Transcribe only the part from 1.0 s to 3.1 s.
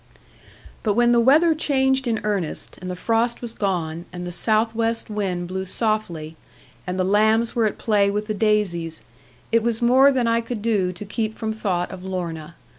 the weather changed in earnest, and the